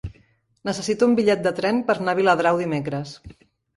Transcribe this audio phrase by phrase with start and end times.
[0.69, 3.13] Necessito un bitllet de tren per anar a Viladrau dimecres.